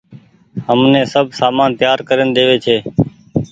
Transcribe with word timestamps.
همني 0.67 1.01
سب 1.13 1.25
سامان 1.39 1.69
تيآر 1.79 1.99
ڪرين 2.07 2.29
ۮيوي 2.35 2.57
ڇي۔ 2.65 2.77